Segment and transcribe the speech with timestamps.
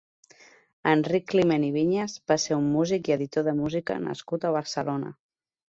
[0.91, 5.17] Enric Climent i Viñas va ser un músic i editor de música nascut a Barcelona.